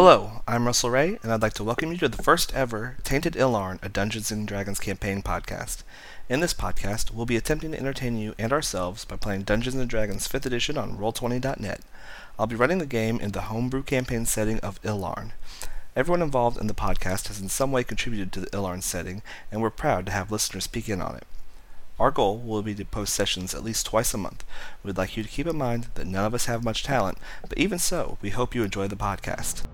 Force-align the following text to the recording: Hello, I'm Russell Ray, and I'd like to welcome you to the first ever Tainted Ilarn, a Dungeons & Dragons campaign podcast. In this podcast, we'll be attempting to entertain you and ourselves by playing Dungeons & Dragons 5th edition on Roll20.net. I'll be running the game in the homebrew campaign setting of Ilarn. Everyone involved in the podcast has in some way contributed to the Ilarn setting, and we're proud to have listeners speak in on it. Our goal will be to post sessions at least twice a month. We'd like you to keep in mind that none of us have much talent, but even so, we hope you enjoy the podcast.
Hello, 0.00 0.42
I'm 0.46 0.64
Russell 0.64 0.90
Ray, 0.90 1.18
and 1.24 1.32
I'd 1.32 1.42
like 1.42 1.54
to 1.54 1.64
welcome 1.64 1.90
you 1.90 1.98
to 1.98 2.08
the 2.08 2.22
first 2.22 2.54
ever 2.54 2.98
Tainted 3.02 3.34
Ilarn, 3.34 3.80
a 3.82 3.88
Dungeons 3.88 4.32
& 4.38 4.46
Dragons 4.46 4.78
campaign 4.78 5.22
podcast. 5.22 5.82
In 6.28 6.38
this 6.38 6.54
podcast, 6.54 7.10
we'll 7.10 7.26
be 7.26 7.36
attempting 7.36 7.72
to 7.72 7.78
entertain 7.80 8.16
you 8.16 8.32
and 8.38 8.52
ourselves 8.52 9.04
by 9.04 9.16
playing 9.16 9.42
Dungeons 9.42 9.84
& 9.86 9.86
Dragons 9.88 10.28
5th 10.28 10.46
edition 10.46 10.78
on 10.78 10.96
Roll20.net. 10.96 11.80
I'll 12.38 12.46
be 12.46 12.54
running 12.54 12.78
the 12.78 12.86
game 12.86 13.18
in 13.18 13.32
the 13.32 13.40
homebrew 13.50 13.82
campaign 13.82 14.24
setting 14.24 14.60
of 14.60 14.80
Ilarn. 14.84 15.32
Everyone 15.96 16.22
involved 16.22 16.60
in 16.60 16.68
the 16.68 16.74
podcast 16.74 17.26
has 17.26 17.40
in 17.40 17.48
some 17.48 17.72
way 17.72 17.82
contributed 17.82 18.30
to 18.34 18.40
the 18.40 18.56
Ilarn 18.56 18.82
setting, 18.82 19.20
and 19.50 19.60
we're 19.60 19.68
proud 19.68 20.06
to 20.06 20.12
have 20.12 20.30
listeners 20.30 20.62
speak 20.62 20.88
in 20.88 21.02
on 21.02 21.16
it. 21.16 21.26
Our 21.98 22.12
goal 22.12 22.38
will 22.38 22.62
be 22.62 22.76
to 22.76 22.84
post 22.84 23.14
sessions 23.14 23.52
at 23.52 23.64
least 23.64 23.86
twice 23.86 24.14
a 24.14 24.18
month. 24.18 24.44
We'd 24.84 24.96
like 24.96 25.16
you 25.16 25.24
to 25.24 25.28
keep 25.28 25.48
in 25.48 25.58
mind 25.58 25.88
that 25.96 26.06
none 26.06 26.24
of 26.24 26.34
us 26.34 26.46
have 26.46 26.62
much 26.62 26.84
talent, 26.84 27.18
but 27.48 27.58
even 27.58 27.80
so, 27.80 28.16
we 28.22 28.30
hope 28.30 28.54
you 28.54 28.62
enjoy 28.62 28.86
the 28.86 28.94
podcast. 28.94 29.64